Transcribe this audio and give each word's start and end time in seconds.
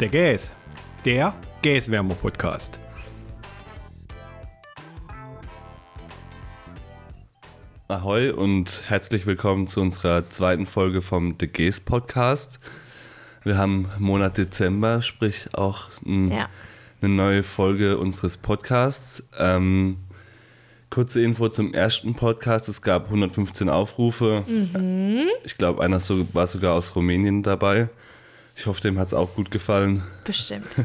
Der 0.00 0.08
Gas, 0.08 0.52
der 1.04 1.34
Gaswärmer-Podcast. 1.62 2.80
Ahoi 7.88 8.30
und 8.30 8.82
herzlich 8.86 9.26
willkommen 9.26 9.66
zu 9.66 9.80
unserer 9.80 10.28
zweiten 10.30 10.66
Folge 10.66 11.02
vom 11.02 11.36
The 11.38 11.46
Gas 11.48 11.80
Podcast. 11.80 12.58
Wir 13.44 13.58
haben 13.58 13.88
Monat 13.98 14.38
Dezember, 14.38 15.02
sprich 15.02 15.48
auch 15.52 15.88
ein, 16.06 16.30
Ja. 16.30 16.48
eine 17.02 17.12
neue 17.14 17.42
Folge 17.42 17.98
unseres 17.98 18.36
Podcasts. 18.38 19.22
Ähm, 19.38 19.98
kurze 20.90 21.20
Info 21.22 21.48
zum 21.48 21.74
ersten 21.74 22.14
Podcast. 22.14 22.68
Es 22.68 22.80
gab 22.82 23.06
115 23.06 23.68
Aufrufe. 23.68 24.44
Ich 25.44 25.58
glaube, 25.58 25.82
einer 25.82 26.00
so, 26.00 26.26
war 26.34 26.46
sogar 26.46 26.74
aus 26.74 26.96
Rumänien 26.96 27.42
dabei. 27.42 27.88
Ich 28.54 28.66
hoffe, 28.66 28.80
dem 28.80 28.98
hat 28.98 29.08
es 29.08 29.14
auch 29.14 29.34
gut 29.34 29.50
gefallen. 29.50 30.04
Bestimmt. 30.24 30.68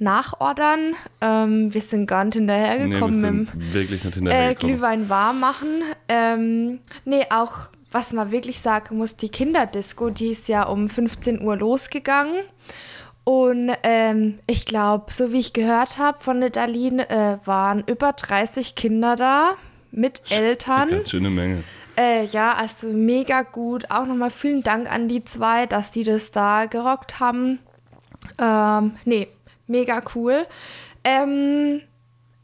nachordern. 0.00 0.94
Ähm, 1.20 1.72
wir 1.72 1.80
sind 1.80 2.06
gar 2.06 2.24
nicht 2.24 2.36
Nee, 2.36 2.46
wir 2.48 2.54
hinterhergekommen 2.56 3.20
mit 3.20 3.50
sind 3.50 3.74
wirklich 3.74 4.04
nicht 4.04 4.16
äh, 4.16 4.20
hinterhergekommen. 4.20 4.74
Glühwein 4.74 5.08
warm 5.08 5.40
machen. 5.40 5.82
Ähm, 6.08 6.80
nee, 7.04 7.24
auch 7.30 7.68
was 7.90 8.12
man 8.12 8.30
wirklich 8.30 8.60
sagen 8.60 8.98
muss, 8.98 9.16
die 9.16 9.28
Kinderdisco, 9.30 10.10
die 10.10 10.28
ist 10.32 10.48
ja 10.48 10.64
um 10.64 10.88
15 10.88 11.40
Uhr 11.40 11.56
losgegangen. 11.56 12.42
Und 13.28 13.70
ähm, 13.82 14.38
ich 14.46 14.64
glaube, 14.64 15.12
so 15.12 15.32
wie 15.34 15.40
ich 15.40 15.52
gehört 15.52 15.98
habe 15.98 16.18
von 16.18 16.40
der 16.40 16.48
Darlene, 16.48 17.10
äh, 17.10 17.36
waren 17.46 17.84
über 17.86 18.14
30 18.14 18.74
Kinder 18.74 19.16
da 19.16 19.52
mit 19.90 20.22
Eltern. 20.30 20.88
Ganz 20.88 21.10
schöne 21.10 21.28
Menge. 21.28 21.62
Äh, 21.94 22.24
ja, 22.24 22.54
also 22.54 22.86
mega 22.86 23.42
gut. 23.42 23.90
Auch 23.90 24.06
nochmal 24.06 24.30
vielen 24.30 24.62
Dank 24.62 24.90
an 24.90 25.08
die 25.08 25.24
zwei, 25.24 25.66
dass 25.66 25.90
die 25.90 26.04
das 26.04 26.30
da 26.30 26.64
gerockt 26.64 27.20
haben. 27.20 27.58
Ähm, 28.40 28.96
nee, 29.04 29.28
mega 29.66 30.00
cool. 30.14 30.46
Ähm, 31.04 31.82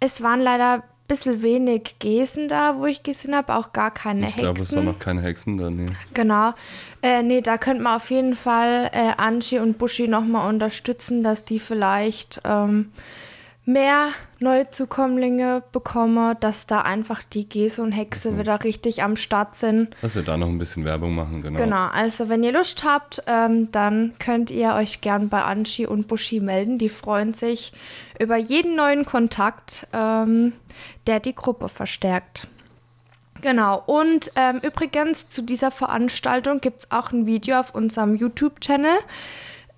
es 0.00 0.22
waren 0.22 0.42
leider 0.42 0.82
bisschen 1.06 1.42
wenig 1.42 1.96
Gesen 1.98 2.48
da, 2.48 2.78
wo 2.78 2.86
ich 2.86 3.02
gesehen 3.02 3.34
habe, 3.36 3.54
auch 3.54 3.72
gar 3.72 3.90
keine 3.92 4.28
Ich 4.28 4.36
glaube, 4.36 4.58
es 4.58 4.66
Hexen. 4.66 4.76
waren 4.78 4.84
noch 4.86 4.98
keine 4.98 5.20
Hexen 5.22 5.58
da. 5.58 5.70
Nee. 5.70 5.86
Genau. 6.14 6.52
Äh, 7.02 7.22
nee, 7.22 7.40
da 7.42 7.58
könnte 7.58 7.82
man 7.82 7.96
auf 7.96 8.10
jeden 8.10 8.34
Fall 8.34 8.90
äh, 8.92 9.12
Angie 9.16 9.58
und 9.58 9.76
Buschi 9.78 10.08
nochmal 10.08 10.48
unterstützen, 10.48 11.22
dass 11.22 11.44
die 11.44 11.58
vielleicht 11.58 12.40
ähm, 12.44 12.90
mehr 13.66 14.08
Neuzukömmlinge 14.40 15.62
bekommen, 15.72 16.36
dass 16.40 16.66
da 16.66 16.82
einfach 16.82 17.22
die 17.22 17.48
Gese 17.48 17.82
und 17.82 17.92
Hexe 17.92 18.30
Mhm. 18.30 18.38
wieder 18.40 18.62
richtig 18.64 19.02
am 19.02 19.16
Start 19.16 19.54
sind. 19.54 19.94
Dass 20.02 20.14
wir 20.14 20.22
da 20.22 20.36
noch 20.36 20.48
ein 20.48 20.58
bisschen 20.58 20.84
Werbung 20.84 21.14
machen, 21.14 21.42
genau. 21.42 21.58
Genau, 21.58 21.86
also 21.86 22.28
wenn 22.28 22.42
ihr 22.42 22.52
Lust 22.52 22.84
habt, 22.84 23.22
ähm, 23.26 23.70
dann 23.72 24.12
könnt 24.18 24.50
ihr 24.50 24.74
euch 24.74 25.00
gern 25.00 25.28
bei 25.28 25.42
Anchi 25.42 25.86
und 25.86 26.08
Buschi 26.08 26.40
melden. 26.40 26.78
Die 26.78 26.88
freuen 26.90 27.32
sich 27.32 27.72
über 28.20 28.36
jeden 28.36 28.76
neuen 28.76 29.04
Kontakt, 29.06 29.86
ähm, 29.92 30.52
der 31.06 31.20
die 31.20 31.34
Gruppe 31.34 31.68
verstärkt. 31.68 32.48
Genau, 33.40 33.82
und 33.86 34.30
ähm, 34.36 34.60
übrigens 34.62 35.28
zu 35.28 35.42
dieser 35.42 35.70
Veranstaltung 35.70 36.60
gibt 36.60 36.80
es 36.84 36.90
auch 36.90 37.12
ein 37.12 37.26
Video 37.26 37.60
auf 37.60 37.74
unserem 37.74 38.14
YouTube-Channel. 38.16 38.96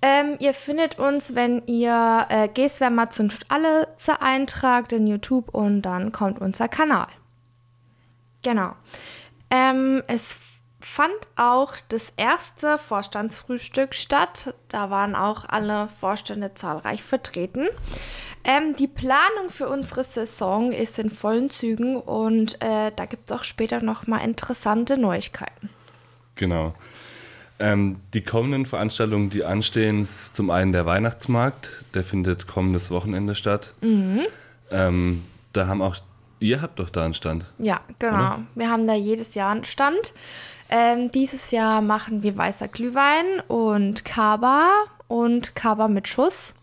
Ähm, 0.01 0.37
ihr 0.39 0.53
findet 0.53 0.99
uns, 0.99 1.33
wenn 1.33 1.65
ihr 1.65 2.25
äh, 2.29 2.47
Geswärmer 2.49 3.09
Zunft 3.09 3.49
alle 3.49 3.87
eintragt 4.19 4.91
in 4.93 5.07
YouTube 5.07 5.49
und 5.53 5.81
dann 5.81 6.11
kommt 6.11 6.39
unser 6.39 6.67
Kanal. 6.67 7.07
Genau. 8.43 8.73
Ähm, 9.49 10.03
es 10.07 10.39
fand 10.79 11.15
auch 11.35 11.73
das 11.89 12.13
erste 12.15 12.77
Vorstandsfrühstück 12.77 13.95
statt. 13.95 14.53
Da 14.67 14.89
waren 14.89 15.15
auch 15.15 15.45
alle 15.47 15.89
Vorstände 15.89 16.53
zahlreich 16.53 17.03
vertreten. 17.03 17.67
Ähm, 18.43 18.75
die 18.75 18.87
Planung 18.87 19.49
für 19.49 19.67
unsere 19.67 20.03
Saison 20.03 20.71
ist 20.71 20.99
in 20.99 21.09
vollen 21.09 21.49
Zügen 21.49 21.97
und 21.97 22.61
äh, 22.61 22.91
da 22.95 23.05
gibt 23.05 23.29
es 23.29 23.37
auch 23.37 23.43
später 23.43 23.81
noch 23.81 24.07
mal 24.07 24.19
interessante 24.19 24.97
Neuigkeiten. 24.97 25.69
Genau. 26.35 26.73
Ähm, 27.59 27.97
die 28.13 28.21
kommenden 28.21 28.65
Veranstaltungen, 28.65 29.29
die 29.29 29.43
anstehen, 29.43 30.03
ist 30.03 30.35
zum 30.35 30.49
einen 30.49 30.71
der 30.71 30.85
Weihnachtsmarkt. 30.85 31.85
Der 31.93 32.03
findet 32.03 32.47
kommendes 32.47 32.91
Wochenende 32.91 33.35
statt. 33.35 33.73
Ähm, 34.71 35.23
da 35.53 35.67
haben 35.67 35.81
auch, 35.81 35.95
ihr 36.39 36.61
habt 36.61 36.79
doch 36.79 36.89
da 36.89 37.05
einen 37.05 37.13
Stand. 37.13 37.45
Ja, 37.57 37.81
genau. 37.99 38.39
Wir 38.55 38.69
haben 38.69 38.85
da 38.85 38.93
jedes 38.93 39.33
Jahr 39.33 39.51
einen 39.51 39.63
Stand. 39.63 40.13
Ähm, 40.69 41.11
dieses 41.11 41.51
Jahr 41.51 41.81
machen 41.81 42.23
wir 42.23 42.37
weißer 42.37 42.67
Glühwein 42.67 43.25
und 43.47 44.03
Kaba 44.05 44.69
und 45.07 45.55
Kaba 45.55 45.87
mit 45.87 46.07
Schuss. 46.07 46.53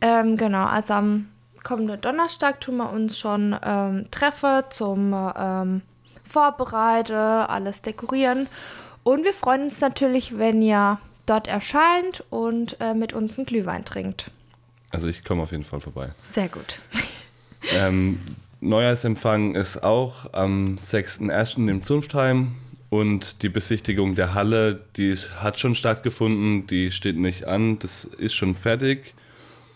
Ähm, 0.00 0.36
genau, 0.36 0.66
also 0.66 0.94
am 0.94 1.28
kommenden 1.64 2.00
Donnerstag 2.00 2.60
tun 2.60 2.76
wir 2.76 2.90
uns 2.90 3.18
schon 3.18 3.56
ähm, 3.64 4.06
treffen 4.10 4.62
zum 4.70 5.14
ähm, 5.36 5.82
Vorbereiten, 6.24 7.14
alles 7.14 7.82
dekorieren. 7.82 8.48
Und 9.08 9.24
wir 9.24 9.32
freuen 9.32 9.62
uns 9.62 9.80
natürlich, 9.80 10.36
wenn 10.36 10.60
ihr 10.60 10.98
dort 11.24 11.48
erscheint 11.48 12.22
und 12.28 12.76
äh, 12.78 12.92
mit 12.92 13.14
uns 13.14 13.38
einen 13.38 13.46
Glühwein 13.46 13.86
trinkt. 13.86 14.30
Also 14.90 15.08
ich 15.08 15.24
komme 15.24 15.44
auf 15.44 15.50
jeden 15.50 15.64
Fall 15.64 15.80
vorbei. 15.80 16.10
Sehr 16.32 16.48
gut. 16.48 16.80
Ähm, 17.74 18.20
Neujahrsempfang 18.60 19.56
ist 19.56 19.82
auch 19.82 20.32
am 20.32 20.76
6.1. 20.76 21.68
im 21.68 21.82
Zunftheim 21.82 22.54
und 22.88 23.42
die 23.42 23.48
Besichtigung 23.48 24.14
der 24.14 24.32
Halle, 24.32 24.84
die 24.96 25.12
hat 25.16 25.58
schon 25.58 25.74
stattgefunden, 25.74 26.68
die 26.68 26.92
steht 26.92 27.16
nicht 27.16 27.46
an, 27.46 27.80
das 27.80 28.04
ist 28.04 28.34
schon 28.34 28.54
fertig. 28.54 29.12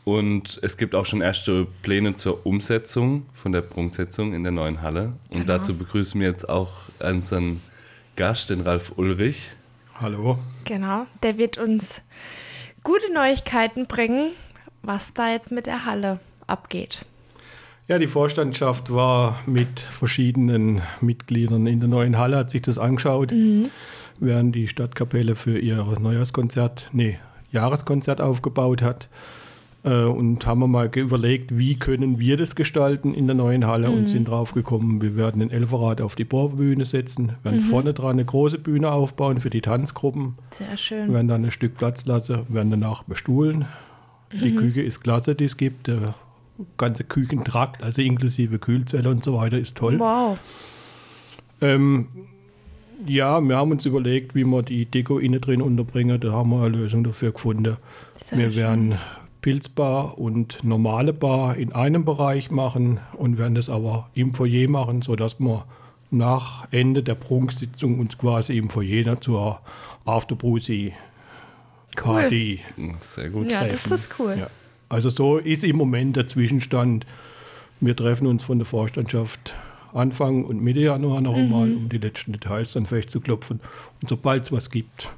Und 0.04 0.60
es 0.62 0.76
gibt 0.76 0.94
auch 0.94 1.06
schon 1.06 1.22
erste 1.22 1.66
Pläne 1.82 2.14
zur 2.14 2.46
Umsetzung 2.46 3.26
von 3.32 3.50
der 3.50 3.62
Prunksetzung 3.62 4.32
in 4.32 4.44
der 4.44 4.52
neuen 4.52 4.80
Halle. 4.80 5.14
Und 5.30 5.40
Genau. 5.40 5.44
dazu 5.46 5.76
begrüßen 5.76 6.20
wir 6.20 6.28
jetzt 6.28 6.48
auch 6.48 6.72
unseren 7.00 7.60
Gast, 8.16 8.50
den 8.50 8.60
Ralf 8.60 8.92
Ulrich. 8.96 9.52
Hallo. 9.98 10.38
Genau, 10.64 11.06
der 11.22 11.38
wird 11.38 11.56
uns 11.56 12.02
gute 12.84 13.10
Neuigkeiten 13.12 13.86
bringen, 13.86 14.32
was 14.82 15.14
da 15.14 15.32
jetzt 15.32 15.50
mit 15.50 15.64
der 15.64 15.86
Halle 15.86 16.20
abgeht. 16.46 17.06
Ja, 17.88 17.98
die 17.98 18.06
Vorstandschaft 18.06 18.92
war 18.92 19.38
mit 19.46 19.80
verschiedenen 19.80 20.82
Mitgliedern 21.00 21.66
in 21.66 21.80
der 21.80 21.88
neuen 21.88 22.18
Halle, 22.18 22.36
hat 22.36 22.50
sich 22.50 22.62
das 22.62 22.76
angeschaut, 22.78 23.32
während 24.18 24.54
die 24.54 24.68
Stadtkapelle 24.68 25.34
für 25.34 25.58
ihr 25.58 25.82
Neujahrskonzert, 25.82 26.90
nee, 26.92 27.18
Jahreskonzert 27.50 28.20
aufgebaut 28.20 28.82
hat. 28.82 29.08
Äh, 29.84 30.04
und 30.04 30.46
haben 30.46 30.60
wir 30.60 30.68
mal 30.68 30.90
überlegt, 30.94 31.58
wie 31.58 31.76
können 31.76 32.20
wir 32.20 32.36
das 32.36 32.54
gestalten 32.54 33.14
in 33.14 33.26
der 33.26 33.34
neuen 33.34 33.66
Halle 33.66 33.90
und 33.90 34.08
sind 34.08 34.28
drauf 34.28 34.52
gekommen, 34.52 35.02
wir 35.02 35.16
werden 35.16 35.40
den 35.40 35.50
Elferrad 35.50 36.00
auf 36.00 36.14
die 36.14 36.24
Bohrbühne 36.24 36.84
setzen, 36.84 37.32
werden 37.42 37.60
vorne 37.60 37.92
dran 37.92 38.12
eine 38.12 38.24
große 38.24 38.58
Bühne 38.58 38.92
aufbauen 38.92 39.40
für 39.40 39.50
die 39.50 39.60
Tanzgruppen, 39.60 40.36
Sehr 40.50 40.76
schön. 40.76 41.12
werden 41.12 41.28
dann 41.28 41.44
ein 41.44 41.50
Stück 41.50 41.76
Platz 41.76 42.04
lassen, 42.06 42.42
werden 42.48 42.70
danach 42.70 43.02
bestuhlen. 43.02 43.66
Die 44.32 44.54
Küche 44.54 44.80
ist 44.82 45.00
klasse, 45.02 45.34
die 45.34 45.44
es 45.44 45.56
gibt. 45.58 45.88
Der 45.88 46.14
ganze 46.78 47.04
Küchentrakt, 47.04 47.82
also 47.82 48.00
inklusive 48.00 48.58
Kühlzelle 48.58 49.10
und 49.10 49.22
so 49.22 49.34
weiter, 49.36 49.58
ist 49.58 49.76
toll. 49.76 49.98
Wow. 49.98 50.38
Ähm, 51.60 52.08
ja, 53.06 53.40
wir 53.40 53.56
haben 53.56 53.72
uns 53.72 53.84
überlegt, 53.84 54.34
wie 54.34 54.44
wir 54.44 54.62
die 54.62 54.86
Deko 54.86 55.18
innen 55.18 55.40
drin 55.40 55.60
unterbringen. 55.60 56.18
Da 56.20 56.32
haben 56.32 56.50
wir 56.50 56.62
eine 56.64 56.76
Lösung 56.76 57.04
dafür 57.04 57.32
gefunden. 57.32 57.76
Sehr 58.14 58.38
wir 58.38 58.50
schön. 58.50 58.62
werden 58.62 58.94
Pilzbar 59.42 60.18
und 60.18 60.64
normale 60.64 61.12
Bar 61.12 61.56
in 61.56 61.72
einem 61.72 62.04
Bereich 62.04 62.50
machen 62.50 63.00
und 63.12 63.36
werden 63.38 63.54
das 63.54 63.68
aber 63.68 64.08
im 64.14 64.34
Foyer 64.34 64.68
machen, 64.70 65.02
sodass 65.02 65.38
wir 65.40 65.66
nach 66.10 66.66
Ende 66.70 67.02
der 67.02 67.16
Prunksitzung 67.16 67.98
uns 67.98 68.16
quasi 68.16 68.56
im 68.56 68.70
Foyer 68.70 69.20
zur 69.20 69.60
Afterbrusi 70.04 70.94
Party 71.96 72.60
Sehr 73.00 73.30
gut. 73.30 73.50
Ja, 73.50 73.64
das 73.64 73.82
treffen. 73.82 73.94
ist 73.94 74.14
cool. 74.18 74.36
Ja. 74.38 74.46
Also 74.88 75.10
so 75.10 75.38
ist 75.38 75.64
im 75.64 75.76
Moment 75.76 76.16
der 76.16 76.28
Zwischenstand. 76.28 77.06
Wir 77.80 77.96
treffen 77.96 78.26
uns 78.26 78.44
von 78.44 78.58
der 78.58 78.66
Vorstandschaft 78.66 79.54
Anfang 79.92 80.44
und 80.44 80.62
Mitte 80.62 80.80
Januar 80.80 81.20
noch 81.20 81.34
einmal, 81.34 81.74
um 81.74 81.88
die 81.88 81.98
letzten 81.98 82.32
Details 82.32 82.72
dann 82.72 82.86
festzuklopfen. 82.86 83.60
Und 84.00 84.08
sobald 84.08 84.44
es 84.46 84.52
was 84.52 84.70
gibt, 84.70 85.08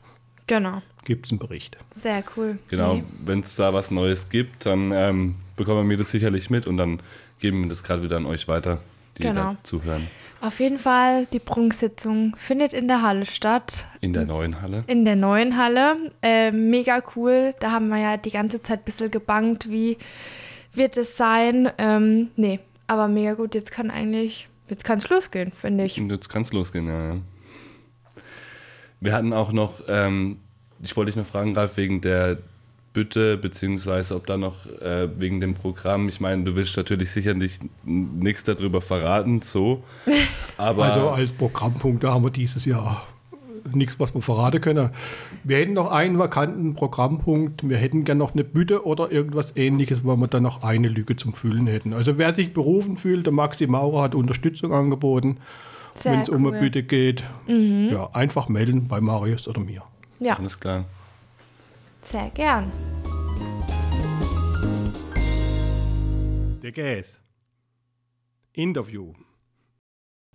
Genau. 0.47 0.82
Gibt 1.05 1.27
es 1.27 1.33
einen 1.33 1.39
Bericht. 1.39 1.77
Sehr 1.91 2.23
cool. 2.37 2.59
Genau, 2.69 2.95
Nee. 2.97 3.05
wenn 3.25 3.41
es 3.41 3.56
da 3.56 3.73
was 3.75 3.91
Neues 3.91 4.29
gibt, 4.29 4.67
dann 4.67 4.93
ähm, 4.93 5.35
bekommen 5.56 5.89
wir 5.89 5.97
das 5.97 6.11
sicherlich 6.11 6.51
mit 6.51 6.67
und 6.67 6.77
dann 6.77 7.01
geben 7.41 7.62
wir 7.62 7.69
das 7.69 7.85
gerade 7.85 8.03
wieder 8.03 8.17
an 8.17 8.27
euch 8.27 8.49
weiter, 8.49 8.81
die 9.19 9.23
Genau. 9.23 9.43
da 9.53 9.56
zuhören. 9.62 10.06
Auf 10.41 10.61
jeden 10.61 10.79
Fall, 10.79 11.27
die 11.33 11.39
Prunksitzung 11.39 12.35
findet 12.37 12.75
in 12.75 12.87
der 12.87 13.01
Halle 13.01 13.25
statt. 13.25 13.87
In 14.03 14.12
der 14.12 14.27
neuen 14.27 14.61
Halle. 14.61 14.85
In 14.89 15.05
der 15.06 15.17
neuen 15.17 15.56
Halle. 15.56 16.12
Äh, 16.23 16.51
mega 16.53 17.03
cool. 17.17 17.55
Da 17.61 17.71
haben 17.71 17.89
wir 17.89 17.99
ja 17.99 18.17
die 18.19 18.31
ganze 18.31 18.61
Zeit 18.62 18.81
ein 18.81 18.85
bisschen 18.85 19.11
gebankt, 19.11 19.71
wie 19.71 19.97
wird 20.75 20.99
es 20.99 21.17
sein. 21.17 21.71
Ähm, 21.79 22.29
nee, 22.37 22.61
aber 22.87 23.09
mega 23.09 23.33
gut. 23.35 23.55
Jetzt 23.55 23.73
kann 23.73 23.91
eigentlich, 23.91 24.49
jetzt 24.69 24.85
kann 24.85 24.99
es 24.99 25.09
losgehen, 25.09 25.51
finde 25.53 25.85
ich. 25.85 25.99
Und 25.99 26.11
jetzt 26.11 26.29
kann 26.29 26.43
es 26.43 26.53
losgehen, 26.53 26.89
ja, 26.89 27.15
ja. 27.15 27.17
Wir 29.01 29.12
hatten 29.15 29.33
auch 29.33 29.53
noch, 29.53 29.81
ähm, 29.89 30.39
ich 30.85 30.97
wollte 30.97 31.13
dich 31.13 31.17
noch 31.17 31.27
fragen, 31.27 31.57
Ralf, 31.57 31.77
wegen 31.77 32.01
der 32.01 32.39
Bütte, 32.93 33.37
beziehungsweise 33.37 34.15
ob 34.15 34.27
da 34.27 34.37
noch 34.37 34.67
äh, 34.81 35.09
wegen 35.19 35.41
dem 35.41 35.55
Programm, 35.55 36.09
ich 36.09 36.21
meine, 36.21 36.45
du 36.45 36.55
willst 36.55 36.77
natürlich 36.77 37.11
sicherlich 37.11 37.59
nichts 37.85 38.45
darüber 38.45 38.81
verraten, 38.81 39.43
so. 39.43 39.83
Aber 40.57 40.85
Also 40.85 41.11
als 41.11 41.33
Programmpunkt 41.33 42.05
da 42.05 42.13
haben 42.15 42.23
wir 42.23 42.31
dieses 42.31 42.65
Jahr 42.65 43.07
nichts, 43.73 43.99
was 43.99 44.15
wir 44.15 44.21
verraten 44.21 44.61
können. 44.61 44.91
Wir 45.43 45.57
hätten 45.57 45.73
noch 45.73 45.91
einen 45.91 46.19
vakanten 46.19 46.75
Programmpunkt. 46.75 47.69
Wir 47.69 47.79
hätten 47.79 48.05
gerne 48.05 48.19
noch 48.19 48.35
eine 48.35 48.45
Bütte 48.45 48.87
oder 48.87 49.11
irgendwas 49.11 49.57
ähnliches, 49.57 50.05
weil 50.05 50.17
wir 50.17 50.29
dann 50.29 50.43
noch 50.43 50.63
eine 50.63 50.89
Lücke 50.89 51.17
zum 51.17 51.33
Füllen 51.33 51.67
hätten. 51.67 51.95
Also 51.95 52.19
wer 52.19 52.33
sich 52.35 52.53
berufen 52.53 52.97
fühlt, 52.97 53.27
der 53.27 53.33
Maxi 53.33 53.67
Maurer 53.67 54.03
hat 54.03 54.15
Unterstützung 54.15 54.73
angeboten. 54.73 55.39
Wenn 56.03 56.21
es 56.21 56.29
um 56.29 56.47
eine 56.47 56.57
cool. 56.57 56.61
Bütte 56.61 56.83
geht, 56.83 57.23
ja, 57.47 58.11
einfach 58.13 58.49
melden 58.49 58.89
bei 58.89 59.01
Marius 59.01 59.47
oder 59.49 59.61
mir. 59.61 59.83
Ja, 60.19 60.37
alles 60.39 60.59
klar. 60.59 60.85
sehr 62.03 62.31
gern. 62.31 62.71
Der 66.63 66.73
Gas. 66.73 67.21
Interview. 68.53 69.13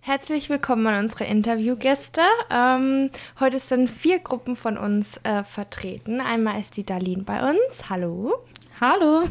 Herzlich 0.02 0.48
willkommen 0.48 0.86
an 0.86 1.04
unsere 1.04 1.24
Interviewgäste. 1.24 2.22
Ähm, 2.50 3.10
heute 3.38 3.58
sind 3.58 3.90
vier 3.90 4.18
Gruppen 4.18 4.56
von 4.56 4.78
uns 4.78 5.18
äh, 5.24 5.42
vertreten. 5.44 6.20
Einmal 6.20 6.60
ist 6.60 6.76
die 6.76 6.84
Darlene 6.84 7.22
bei 7.22 7.50
uns. 7.50 7.90
Hallo. 7.90 8.44
Hallo. 8.80 9.24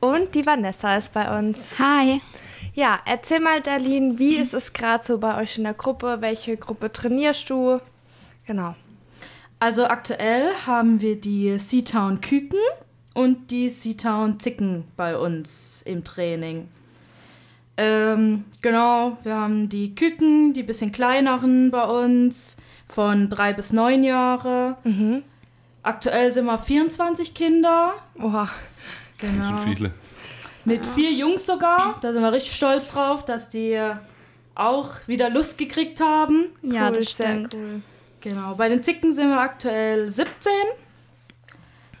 Und 0.00 0.34
die 0.34 0.46
Vanessa 0.46 0.96
ist 0.96 1.12
bei 1.12 1.38
uns. 1.38 1.78
Hi. 1.78 2.20
Ja, 2.74 3.00
erzähl 3.04 3.40
mal, 3.40 3.60
Darlene, 3.60 4.18
wie 4.18 4.36
ist 4.36 4.54
es 4.54 4.72
gerade 4.72 5.04
so 5.04 5.18
bei 5.18 5.40
euch 5.40 5.58
in 5.58 5.64
der 5.64 5.74
Gruppe? 5.74 6.18
Welche 6.20 6.56
Gruppe 6.56 6.90
trainierst 6.90 7.50
du? 7.50 7.80
Genau. 8.46 8.74
Also 9.60 9.84
aktuell 9.84 10.54
haben 10.66 11.02
wir 11.02 11.20
die 11.20 11.58
Seatown 11.58 12.22
Küken 12.22 12.58
und 13.12 13.50
die 13.50 13.68
Seatown 13.68 14.40
Zicken 14.40 14.84
bei 14.96 15.16
uns 15.16 15.82
im 15.82 16.02
Training. 16.02 16.68
Ähm, 17.76 18.44
genau, 18.62 19.18
wir 19.22 19.34
haben 19.34 19.68
die 19.68 19.94
Küken, 19.94 20.54
die 20.54 20.62
bisschen 20.62 20.92
kleineren 20.92 21.70
bei 21.70 21.84
uns, 21.84 22.56
von 22.88 23.28
drei 23.28 23.52
bis 23.52 23.72
neun 23.74 24.02
Jahre. 24.02 24.78
Aktuell 25.82 26.32
sind 26.32 26.46
wir 26.46 26.58
24 26.58 27.34
Kinder. 27.34 27.92
Oha. 28.18 28.48
Genau. 29.18 29.58
Schon 29.58 29.58
viele. 29.58 29.90
Mit 30.64 30.86
vier 30.86 31.12
Jungs 31.12 31.44
sogar. 31.44 31.98
Da 32.00 32.12
sind 32.12 32.22
wir 32.22 32.32
richtig 32.32 32.54
stolz 32.54 32.88
drauf, 32.88 33.26
dass 33.26 33.50
die 33.50 33.78
auch 34.54 34.90
wieder 35.06 35.28
Lust 35.28 35.58
gekriegt 35.58 36.00
haben. 36.00 36.46
Ja, 36.62 36.88
cool, 36.88 36.96
das 36.96 37.10
stimmt. 37.10 37.52
Sehr 37.52 37.60
cool. 37.60 37.82
Genau, 38.20 38.54
bei 38.54 38.68
den 38.68 38.82
Zicken 38.82 39.12
sind 39.12 39.30
wir 39.30 39.40
aktuell 39.40 40.08
17. 40.08 40.52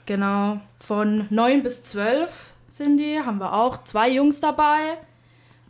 Genau, 0.06 0.60
von 0.78 1.26
9 1.30 1.62
bis 1.62 1.82
12 1.84 2.54
sind 2.68 2.98
die, 2.98 3.20
haben 3.20 3.38
wir 3.38 3.52
auch 3.54 3.84
zwei 3.84 4.08
Jungs 4.10 4.40
dabei. 4.40 4.98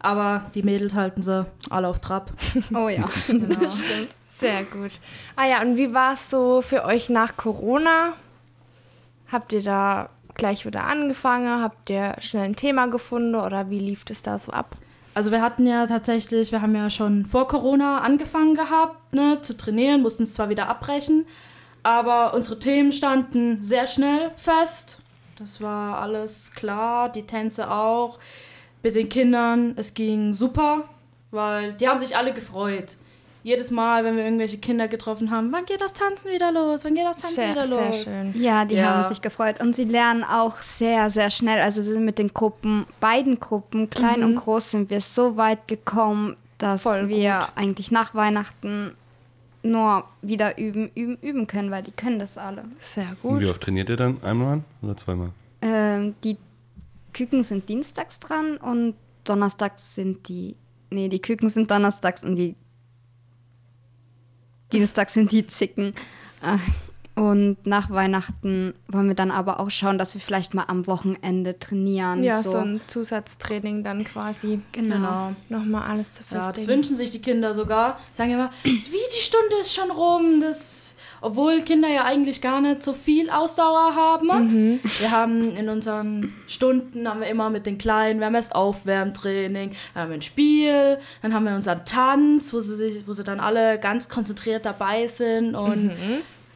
Aber 0.00 0.46
die 0.54 0.62
Mädels 0.62 0.94
halten 0.94 1.22
sie 1.22 1.46
alle 1.68 1.88
auf 1.88 2.00
Trab. 2.00 2.32
Oh 2.74 2.88
ja. 2.88 3.04
Genau. 3.26 3.72
Sehr 4.26 4.64
gut. 4.64 4.98
Ah 5.36 5.46
ja, 5.46 5.60
und 5.60 5.76
wie 5.76 5.92
war 5.92 6.14
es 6.14 6.30
so 6.30 6.62
für 6.62 6.84
euch 6.84 7.10
nach 7.10 7.36
Corona? 7.36 8.14
Habt 9.30 9.52
ihr 9.52 9.62
da 9.62 10.08
gleich 10.34 10.64
wieder 10.64 10.84
angefangen? 10.84 11.62
Habt 11.62 11.90
ihr 11.90 12.16
schnell 12.20 12.44
ein 12.44 12.56
Thema 12.56 12.86
gefunden 12.86 13.34
oder 13.34 13.68
wie 13.68 13.78
lief 13.78 14.04
es 14.08 14.22
da 14.22 14.38
so 14.38 14.52
ab? 14.52 14.76
Also 15.20 15.32
wir 15.32 15.42
hatten 15.42 15.66
ja 15.66 15.86
tatsächlich, 15.86 16.50
wir 16.50 16.62
haben 16.62 16.74
ja 16.74 16.88
schon 16.88 17.26
vor 17.26 17.46
Corona 17.46 17.98
angefangen 17.98 18.54
gehabt, 18.54 19.12
ne, 19.12 19.38
zu 19.42 19.54
trainieren, 19.54 20.00
mussten 20.00 20.22
es 20.22 20.32
zwar 20.32 20.48
wieder 20.48 20.66
abbrechen, 20.66 21.26
aber 21.82 22.32
unsere 22.32 22.58
Themen 22.58 22.90
standen 22.90 23.62
sehr 23.62 23.86
schnell 23.86 24.30
fest. 24.36 25.02
Das 25.36 25.60
war 25.60 25.98
alles 25.98 26.52
klar, 26.52 27.12
die 27.12 27.24
Tänze 27.24 27.70
auch. 27.70 28.18
Mit 28.82 28.94
den 28.94 29.10
Kindern, 29.10 29.74
es 29.76 29.92
ging 29.92 30.32
super, 30.32 30.84
weil 31.30 31.74
die 31.74 31.86
haben 31.86 31.98
sich 31.98 32.16
alle 32.16 32.32
gefreut. 32.32 32.96
Jedes 33.42 33.70
Mal, 33.70 34.04
wenn 34.04 34.16
wir 34.16 34.24
irgendwelche 34.24 34.58
Kinder 34.58 34.86
getroffen 34.88 35.30
haben, 35.30 35.50
wann 35.52 35.64
geht 35.64 35.80
das 35.80 35.92
Tanzen 35.94 36.30
wieder 36.30 36.52
los? 36.52 36.84
Wann 36.84 36.94
geht 36.94 37.04
das 37.04 37.16
Tanzen 37.16 37.34
Sehr, 37.36 37.50
wieder 37.50 37.66
sehr 37.66 37.86
los? 37.88 38.02
schön. 38.04 38.32
Ja, 38.34 38.64
die 38.66 38.74
Ja. 38.74 38.94
haben 38.94 39.04
sich 39.04 39.22
gefreut 39.22 39.60
und 39.62 39.74
sie 39.74 39.84
lernen 39.84 40.24
auch 40.24 40.56
sehr, 40.56 41.08
sehr 41.10 41.30
schnell. 41.30 41.58
Also 41.60 41.84
wir 41.84 41.92
sind 41.92 42.04
mit 42.04 42.18
den 42.18 42.34
Gruppen, 42.34 42.86
beiden 43.00 43.40
Gruppen, 43.40 43.88
klein 43.88 44.22
und 44.24 44.36
groß, 44.36 44.72
sind 44.72 44.90
wir 44.90 45.00
so 45.00 45.36
weit 45.36 45.66
gekommen, 45.68 46.36
dass 46.58 46.82
Voll 46.82 47.08
wir 47.08 47.38
gut. 47.40 47.52
eigentlich 47.56 47.90
nach 47.90 48.14
Weihnachten 48.14 48.92
nur 49.62 50.04
wieder 50.22 50.58
üben, 50.58 50.90
üben, 50.94 51.16
üben 51.22 51.46
können, 51.46 51.70
weil 51.70 51.82
die 51.82 51.92
können 51.92 52.18
das 52.18 52.36
alle. 52.38 52.64
Sehr 52.78 53.08
Und 53.22 53.32
gut. 53.34 53.40
wie 53.40 53.46
oft 53.46 53.60
trainiert 53.62 53.88
ihr 53.90 53.96
dann? 53.96 54.22
Einmal 54.22 54.62
oder 54.82 54.96
zweimal? 54.96 55.30
Ähm, 55.62 56.14
die 56.24 56.36
Küken 57.12 57.42
sind 57.42 57.68
dienstags 57.68 58.20
dran 58.20 58.56
und 58.58 58.94
donnerstags 59.24 59.94
sind 59.94 60.28
die. 60.28 60.56
Nee, 60.90 61.08
die 61.08 61.20
Küken 61.20 61.48
sind 61.48 61.70
donnerstags 61.70 62.24
und 62.24 62.36
die. 62.36 62.54
Dienstags 64.72 65.14
sind 65.14 65.32
die 65.32 65.46
Zicken. 65.46 65.94
Äh, 66.42 66.58
Und 67.20 67.66
nach 67.66 67.90
Weihnachten 67.90 68.72
wollen 68.88 69.08
wir 69.08 69.14
dann 69.14 69.30
aber 69.30 69.60
auch 69.60 69.70
schauen, 69.70 69.98
dass 69.98 70.14
wir 70.14 70.20
vielleicht 70.20 70.54
mal 70.54 70.64
am 70.68 70.86
Wochenende 70.86 71.58
trainieren. 71.58 72.22
Ja, 72.24 72.40
so. 72.42 72.52
so 72.52 72.58
ein 72.58 72.80
Zusatztraining 72.86 73.84
dann 73.84 74.04
quasi. 74.04 74.60
Genau. 74.72 74.94
Genau. 74.96 75.34
Nochmal 75.50 75.90
alles 75.90 76.12
zu 76.12 76.22
Ja, 76.30 76.36
das 76.38 76.46
festigen. 76.46 76.68
wünschen 76.68 76.96
sich 76.96 77.10
die 77.10 77.20
Kinder 77.20 77.52
sogar. 77.52 77.98
Sagen 78.14 78.30
immer, 78.30 78.50
wie 78.64 78.72
die 79.18 79.22
Stunde 79.22 79.56
ist 79.60 79.74
schon 79.74 79.90
rum. 79.90 80.40
Das, 80.40 80.94
obwohl 81.20 81.62
Kinder 81.62 81.88
ja 81.88 82.04
eigentlich 82.04 82.40
gar 82.40 82.60
nicht 82.60 82.82
so 82.82 82.92
viel 82.92 83.30
Ausdauer 83.30 83.94
haben. 83.94 84.80
Wir 84.98 85.10
haben 85.10 85.56
in 85.56 85.68
unseren 85.68 86.32
Stunden 86.46 87.08
haben 87.08 87.20
wir 87.20 87.28
immer 87.28 87.50
mit 87.50 87.66
den 87.66 87.78
Kleinen, 87.78 88.20
wir 88.20 88.26
haben 88.26 88.34
erst 88.34 88.54
Aufwärmtraining, 88.54 89.72
dann 89.94 90.02
haben 90.02 90.10
wir 90.10 90.18
ein 90.18 90.22
Spiel, 90.22 90.98
dann 91.22 91.34
haben 91.34 91.44
wir 91.44 91.54
unseren 91.54 91.84
Tanz, 91.84 92.52
wo 92.52 92.60
sie, 92.60 92.74
sich, 92.74 93.06
wo 93.06 93.12
sie 93.12 93.24
dann 93.24 93.40
alle 93.40 93.78
ganz 93.78 94.08
konzentriert 94.08 94.64
dabei 94.66 95.06
sind 95.06 95.54
und 95.54 95.92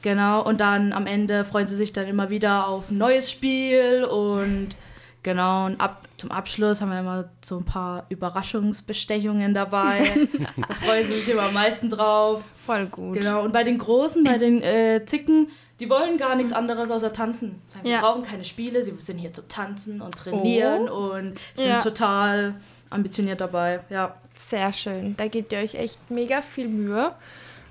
genau, 0.03 0.43
und 0.43 0.61
dann 0.61 0.93
am 0.93 1.07
Ende 1.07 1.45
freuen 1.45 1.69
sie 1.69 1.77
sich 1.77 1.93
dann 1.93 2.07
immer 2.07 2.31
wieder 2.31 2.69
auf 2.69 2.91
ein 2.91 2.99
neues 2.99 3.31
Spiel 3.31 4.05
und 4.05 4.77
Genau, 5.25 5.67
und 5.67 5.81
ab, 5.81 6.07
zum 6.19 6.31
Abschluss 6.31 6.81
haben 6.81 6.91
wir 6.91 7.01
immer 7.01 7.29
so 7.45 7.57
ein 7.57 7.65
paar 7.65 8.05
Überraschungsbestechungen 8.11 9.55
dabei. 9.55 10.03
da 10.69 10.75
freuen 10.75 11.07
sie 11.07 11.15
sich 11.15 11.29
immer 11.31 11.45
am 11.45 11.55
meisten 11.55 11.91
drauf. 11.91 12.45
Voll 12.65 12.87
gut. 12.87 13.15
Genau, 13.15 13.43
und 13.43 13.53
bei 13.53 13.65
den 13.65 13.79
Großen, 13.79 14.23
bei 14.23 14.39
den 14.39 14.63
äh, 14.63 15.03
Zicken, 15.07 15.49
die 15.81 15.89
wollen 15.91 16.19
gar 16.19 16.37
nichts 16.37 16.53
anderes 16.53 16.91
außer 16.91 17.13
tanzen. 17.13 17.61
Das 17.67 17.77
heißt, 17.77 17.87
sie 17.87 17.93
Ja. 17.93 18.01
brauchen 18.01 18.23
keine 18.23 18.45
Spiele, 18.45 18.83
sie 18.83 18.95
sind 18.99 19.19
hier 19.19 19.33
zu 19.33 19.49
tanzen 19.49 20.01
und 20.01 20.15
trainieren 20.15 20.89
und 20.89 21.39
sind 21.55 21.69
Ja. 21.69 21.81
total 21.81 22.55
ambitioniert 22.91 23.41
dabei. 23.41 23.81
Ja. 23.91 24.15
Sehr 24.35 24.73
schön. 24.73 25.17
Da 25.17 25.27
gebt 25.29 25.53
ihr 25.53 25.59
euch 25.59 25.75
echt 25.75 26.11
mega 26.11 26.43
viel 26.43 26.69
Mühe. 26.69 27.13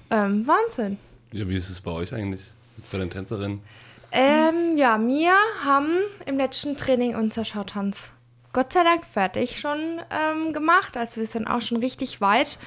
Ähm, 0.10 0.48
Wahnsinn. 0.48 0.98
Ja, 1.32 1.48
wie 1.48 1.56
ist 1.56 1.70
es 1.70 1.82
bei 1.82 1.92
euch 1.92 2.14
eigentlich? 2.14 2.52
Bei 2.92 2.98
den 2.98 3.10
Tänzerinnen? 3.10 3.62
Ähm, 4.15 4.77
ja, 4.77 5.00
wir 5.00 5.34
haben 5.65 5.98
im 6.27 6.38
letzten 6.38 6.77
Training 6.77 7.15
unser 7.15 7.43
Schautanz 7.46 8.12
Gott 8.53 8.72
sei 8.72 8.84
Dank 8.84 9.03
fertig 9.03 9.60
schon 9.60 9.79
ähm, 10.12 10.53
gemacht. 10.53 10.96
Also 10.96 11.20
wir 11.20 11.25
sind 11.25 11.48
auch 11.48 11.62
schon 11.62 11.77
richtig 11.77 12.22
weit. 12.22 12.60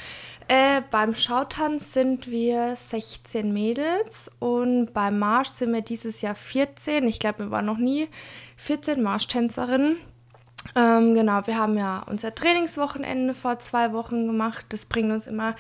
Äh, 0.48 0.82
beim 0.90 1.14
Schautanz 1.14 1.92
sind 1.92 2.28
wir 2.28 2.74
16 2.74 3.52
Mädels 3.52 4.28
und 4.40 4.92
beim 4.92 5.20
Marsch 5.20 5.50
sind 5.50 5.72
wir 5.72 5.82
dieses 5.82 6.20
Jahr 6.22 6.34
14. 6.34 7.06
Ich 7.06 7.20
glaube, 7.20 7.44
wir 7.44 7.50
waren 7.52 7.66
noch 7.66 7.78
nie 7.78 8.08
14 8.56 9.00
Marschtänzerinnen. 9.00 9.96
Ähm, 10.74 11.14
genau, 11.14 11.46
wir 11.46 11.56
haben 11.56 11.78
ja 11.78 12.02
unser 12.06 12.34
Trainingswochenende 12.34 13.36
vor 13.36 13.60
zwei 13.60 13.92
Wochen 13.92 14.26
gemacht. 14.26 14.66
Das 14.70 14.86
bringt 14.86 15.12
uns 15.12 15.28
immer 15.28 15.54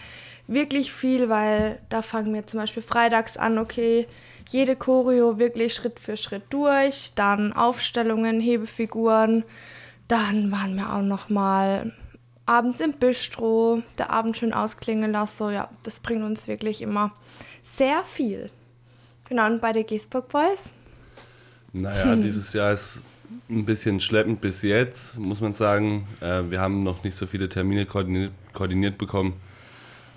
wirklich 0.48 0.92
viel, 0.92 1.28
weil 1.28 1.78
da 1.88 2.02
fangen 2.02 2.34
wir 2.34 2.48
zum 2.48 2.58
Beispiel 2.58 2.82
freitags 2.82 3.36
an, 3.36 3.58
okay, 3.58 4.08
jede 4.48 4.76
Choreo 4.76 5.38
wirklich 5.38 5.74
Schritt 5.74 6.00
für 6.00 6.16
Schritt 6.16 6.44
durch, 6.50 7.12
dann 7.14 7.52
Aufstellungen, 7.52 8.40
Hebefiguren, 8.40 9.44
dann 10.08 10.52
waren 10.52 10.76
wir 10.76 10.92
auch 10.92 11.02
noch 11.02 11.28
mal 11.28 11.92
abends 12.46 12.80
im 12.80 12.92
Bistro, 12.92 13.82
der 13.98 14.10
Abend 14.10 14.36
schön 14.36 14.52
ausklingen 14.52 15.12
lassen. 15.12 15.36
So, 15.36 15.50
ja, 15.50 15.68
das 15.82 16.00
bringt 16.00 16.22
uns 16.22 16.46
wirklich 16.48 16.80
immer 16.80 17.12
sehr 17.62 18.04
viel. 18.04 18.50
Genau, 19.28 19.46
und 19.46 19.60
bei 19.60 19.72
der 19.72 19.84
Geesburg 19.84 20.28
Boys? 20.28 20.72
Naja, 21.72 22.14
dieses 22.14 22.52
Jahr 22.52 22.72
ist 22.72 23.02
ein 23.50 23.64
bisschen 23.64 23.98
schleppend 24.00 24.40
bis 24.40 24.62
jetzt, 24.62 25.18
muss 25.18 25.40
man 25.40 25.52
sagen. 25.52 26.06
Äh, 26.20 26.44
wir 26.48 26.60
haben 26.60 26.84
noch 26.84 27.02
nicht 27.02 27.16
so 27.16 27.26
viele 27.26 27.48
Termine 27.48 27.84
koordiniert, 27.84 28.32
koordiniert 28.52 28.98
bekommen. 28.98 29.34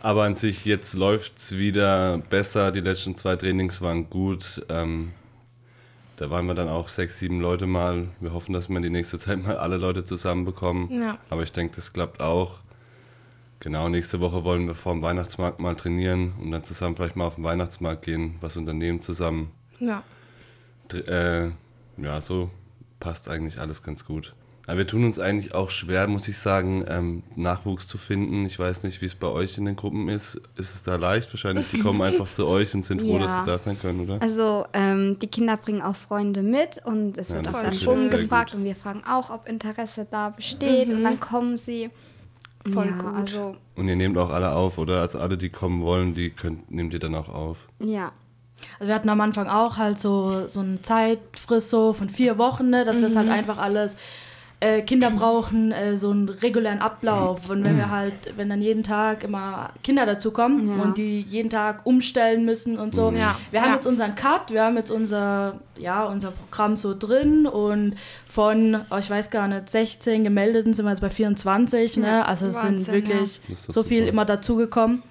Aber 0.01 0.23
an 0.23 0.35
sich, 0.35 0.65
jetzt 0.65 0.93
läuft 0.93 1.37
es 1.37 1.57
wieder 1.57 2.19
besser. 2.29 2.71
Die 2.71 2.79
letzten 2.79 3.15
zwei 3.15 3.35
Trainings 3.35 3.81
waren 3.81 4.09
gut. 4.09 4.65
Ähm, 4.69 5.11
da 6.15 6.29
waren 6.29 6.45
wir 6.45 6.53
dann 6.53 6.69
auch 6.69 6.87
sechs, 6.87 7.19
sieben 7.19 7.41
Leute 7.41 7.65
mal. 7.65 8.07
Wir 8.19 8.33
hoffen, 8.33 8.53
dass 8.53 8.69
wir 8.69 8.77
in 8.77 8.83
die 8.83 8.89
nächste 8.89 9.17
Zeit 9.17 9.43
mal 9.43 9.57
alle 9.57 9.77
Leute 9.77 10.05
zusammenbekommen. 10.05 11.01
Ja. 11.01 11.17
Aber 11.29 11.43
ich 11.43 11.51
denke, 11.51 11.75
das 11.75 11.91
klappt 11.91 12.21
auch. 12.21 12.59
Genau, 13.61 13.89
nächste 13.89 14.21
Woche 14.21 14.45
wollen 14.45 14.67
wir 14.67 14.75
vor 14.75 14.93
dem 14.93 15.01
Weihnachtsmarkt 15.01 15.59
mal 15.59 15.75
trainieren 15.75 16.33
und 16.41 16.51
dann 16.51 16.63
zusammen 16.63 16.95
vielleicht 16.95 17.17
mal 17.17 17.25
auf 17.25 17.35
den 17.35 17.43
Weihnachtsmarkt 17.43 18.03
gehen, 18.03 18.35
was 18.39 18.55
unternehmen 18.55 19.01
zusammen. 19.01 19.51
Ja. 19.79 20.03
Äh, 20.93 21.51
ja, 21.97 22.21
so 22.21 22.49
passt 23.01 23.29
eigentlich 23.29 23.59
alles 23.59 23.83
ganz 23.83 24.05
gut. 24.05 24.33
Aber 24.69 24.77
wir 24.77 24.85
tun 24.87 25.03
uns 25.03 25.17
eigentlich 25.17 25.55
auch 25.55 25.71
schwer, 25.71 26.07
muss 26.07 26.27
ich 26.27 26.37
sagen, 26.37 26.85
ähm, 26.87 27.23
Nachwuchs 27.35 27.87
zu 27.87 27.97
finden. 27.97 28.45
Ich 28.45 28.59
weiß 28.59 28.83
nicht, 28.83 29.01
wie 29.01 29.07
es 29.07 29.15
bei 29.15 29.25
euch 29.25 29.57
in 29.57 29.65
den 29.65 29.75
Gruppen 29.75 30.09
ist. 30.09 30.35
Ist 30.57 30.75
es 30.75 30.83
da 30.83 30.95
leicht? 30.95 31.33
Wahrscheinlich, 31.33 31.67
die 31.69 31.79
kommen 31.79 31.99
einfach 32.03 32.29
zu 32.29 32.45
euch 32.45 32.75
und 32.75 32.85
sind 32.85 33.01
froh, 33.01 33.17
dass 33.17 33.31
Ja. 33.31 33.39
sie 33.39 33.45
da 33.47 33.57
sein 33.57 33.79
können, 33.79 34.01
oder? 34.01 34.21
Also 34.21 34.67
ähm, 34.73 35.17
die 35.19 35.25
Kinder 35.25 35.57
bringen 35.57 35.81
auch 35.81 35.95
Freunde 35.95 36.43
mit 36.43 36.79
und 36.85 37.17
es 37.17 37.29
Ja, 37.29 37.37
wird 37.37 37.47
auch 37.47 37.63
dann 37.63 37.73
schon 37.73 38.11
gefragt 38.11 38.53
und 38.53 38.63
wir 38.63 38.75
fragen 38.75 39.01
auch, 39.09 39.31
ob 39.31 39.49
Interesse 39.49 40.05
da 40.09 40.29
besteht 40.29 40.87
und 40.89 41.03
dann 41.03 41.19
kommen 41.19 41.57
sie. 41.57 41.89
Voll 42.71 42.85
ja, 42.85 42.91
gut. 43.01 43.15
Also 43.15 43.55
Und 43.75 43.87
ihr 43.87 43.95
nehmt 43.95 44.19
auch 44.19 44.29
alle 44.29 44.51
auf, 44.51 44.77
oder? 44.77 45.01
Also 45.01 45.17
alle, 45.17 45.35
die 45.35 45.49
kommen 45.49 45.81
wollen, 45.81 46.13
die 46.13 46.29
könnt, 46.29 46.69
nehmt 46.69 46.93
ihr 46.93 46.99
dann 46.99 47.15
auch 47.15 47.29
auf. 47.29 47.67
ja, 47.79 48.11
Also 48.77 48.87
wir 48.89 48.93
hatten 48.93 49.09
am 49.09 49.21
Anfang 49.21 49.47
auch 49.47 49.77
halt 49.77 49.97
so, 49.97 50.47
so 50.47 50.59
eine 50.59 50.79
Zeitfrist 50.83 51.71
so 51.71 51.93
von 51.93 52.07
vier 52.09 52.37
Wochen, 52.37 52.69
ne, 52.69 52.83
dass 52.83 52.99
wir 52.99 53.07
es 53.07 53.15
halt 53.15 53.29
einfach 53.29 53.57
alles 53.57 53.97
äh, 54.61 54.81
Kinder 54.81 55.09
brauchen 55.11 55.71
äh, 55.71 55.95
so 55.95 56.11
einen 56.11 56.27
regulären 56.27 56.79
Ablauf 56.79 57.49
und 57.49 57.63
wenn 57.63 57.77
wir 57.77 57.89
halt, 57.89 58.13
wenn 58.35 58.49
dann 58.49 58.61
jeden 58.61 58.83
Tag 58.83 59.23
immer 59.23 59.69
Kinder 59.83 60.05
dazukommen 60.05 60.67
Ja. 60.77 60.83
und 60.83 60.97
die 60.97 61.21
jeden 61.21 61.49
Tag 61.49 61.85
umstellen 61.85 62.43
müssen 62.43 62.77
und 62.77 62.93
so. 62.93 63.11
Ja. 63.11 63.37
Wir 63.51 63.61
haben 63.61 63.69
Ja. 63.69 63.75
jetzt 63.75 63.87
unseren 63.87 64.15
Cut, 64.15 64.51
wir 64.51 64.63
haben 64.63 64.75
jetzt 64.75 64.91
unser, 64.91 65.59
ja, 65.77 66.03
unser 66.03 66.31
Programm 66.31 66.75
so 66.75 66.93
drin 66.97 67.47
und 67.47 67.95
von, 68.25 68.81
oh, 68.91 68.97
ich 68.97 69.09
weiß 69.09 69.29
gar 69.29 69.47
nicht, 69.47 69.69
16 69.69 70.25
Gemeldeten 70.25 70.73
sind 70.73 70.83
wir 70.85 70.91
jetzt 70.91 70.99
bei 71.01 71.09
24, 71.09 71.95
ne? 71.97 72.25
Also 72.25 72.47
es 72.47 72.55
Wahnsinn, 72.55 72.79
sind 72.79 72.93
wirklich 72.93 73.39
so 73.67 73.83
viel 73.83 74.07
immer 74.07 74.25
dazugekommen. 74.25 75.03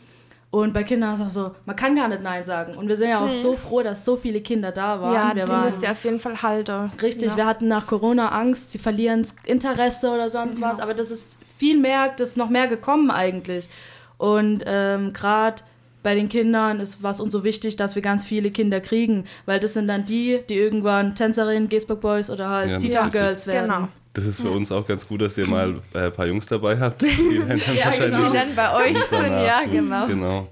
Und 0.50 0.73
bei 0.73 0.83
Kindern 0.83 1.14
ist 1.14 1.21
es 1.21 1.26
auch 1.26 1.31
so, 1.31 1.55
man 1.67 1.76
kann 1.76 1.95
gar 1.95 2.09
nicht 2.09 2.23
Nein 2.23 2.43
sagen. 2.43 2.75
Und 2.75 2.88
wir 2.88 2.97
sind 2.97 3.11
ja 3.11 3.21
auch 3.21 3.31
so 3.43 3.55
froh, 3.55 3.83
dass 3.83 4.05
so 4.05 4.17
viele 4.17 4.40
Kinder 4.40 4.73
da 4.73 5.00
waren. 5.00 5.12
Ja, 5.14 5.35
wir 5.35 5.45
die 5.45 5.50
waren 5.52 5.67
müsst 5.67 5.83
ihr 5.83 5.93
auf 5.93 6.02
jeden 6.05 6.21
Fall 6.21 6.43
halten. 6.43 6.90
Richtig, 7.02 7.33
ja. 7.33 7.37
wir 7.37 7.47
hatten 7.47 7.69
nach 7.69 7.87
Corona 7.87 8.31
Angst, 8.31 8.73
sie 8.73 8.78
verlieren 8.78 9.23
das 9.23 9.35
Interesse 9.45 10.09
oder 10.09 10.31
sonst 10.31 10.62
was, 10.62 10.81
aber 10.81 10.95
das 10.95 11.11
ist 11.11 11.38
viel 11.59 11.78
mehr, 11.78 12.09
das 12.17 12.31
ist 12.31 12.37
noch 12.38 12.49
mehr 12.49 12.67
gekommen 12.67 13.11
eigentlich. 13.11 13.69
Und 14.17 14.64
ähm, 14.67 15.12
gerade 15.12 15.62
bei 16.02 16.14
den 16.14 16.31
Kindern 16.31 16.81
ist 16.81 17.02
was 17.02 17.21
uns 17.21 17.33
so 17.33 17.45
wichtig, 17.45 17.76
dass 17.76 17.95
wir 17.95 18.02
ganz 18.02 18.25
viele 18.25 18.50
Kinder 18.50 18.81
kriegen, 18.81 19.25
weil 19.45 19.61
das 19.61 19.75
sind 19.75 19.88
dann 19.88 20.07
die, 20.07 20.40
die 20.49 20.55
irgendwann 20.55 21.14
Tänzerin, 21.14 21.69
Geesburg 21.69 22.00
Boys 22.00 22.31
oder 22.31 22.49
halt 22.49 22.83
Ja. 22.83 23.09
Girls 23.09 23.47
werden. 23.47 23.71
Genau. 23.71 23.88
Das 24.18 24.26
ist 24.26 24.40
für 24.40 24.50
uns 24.50 24.72
auch 24.72 24.84
ganz 24.84 25.06
gut, 25.06 25.22
dass 25.22 25.38
ihr 25.38 25.46
mal 25.46 25.80
äh, 25.94 26.06
ein 26.06 26.12
paar 26.12 26.26
Jungs 26.26 26.46
dabei 26.46 26.76
habt. 26.78 27.02
Die 27.02 27.40
dann 27.48 27.58
Ja, 27.58 27.87
wahrscheinlich 27.87 28.16
genau. 28.16 28.30
Die 28.30 28.37
dann 28.37 28.54
bei 28.56 28.75
euch 28.75 28.98
sind, 29.04 29.30
ja, 29.30 29.62
genau. 29.64 30.06
genau. 30.06 30.48